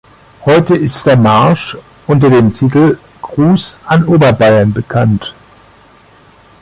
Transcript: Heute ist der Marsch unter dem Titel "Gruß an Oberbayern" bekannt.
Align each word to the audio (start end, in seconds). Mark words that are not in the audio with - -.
Heute 0.45 0.75
ist 0.75 1.05
der 1.05 1.15
Marsch 1.15 1.77
unter 2.07 2.31
dem 2.31 2.55
Titel 2.55 2.97
"Gruß 3.21 3.75
an 3.85 4.03
Oberbayern" 4.07 4.73
bekannt. 4.73 5.35